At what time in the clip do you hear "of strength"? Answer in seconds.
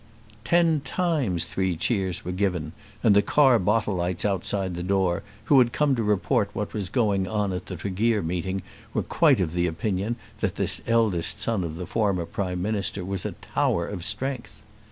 13.85-14.63